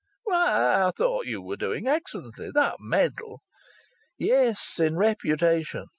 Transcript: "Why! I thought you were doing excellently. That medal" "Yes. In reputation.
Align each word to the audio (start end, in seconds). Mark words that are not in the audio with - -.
"Why! 0.23 0.81
I 0.83 0.89
thought 0.97 1.27
you 1.27 1.43
were 1.43 1.57
doing 1.57 1.85
excellently. 1.85 2.49
That 2.49 2.77
medal" 2.79 3.41
"Yes. 4.17 4.79
In 4.79 4.95
reputation. 4.97 5.85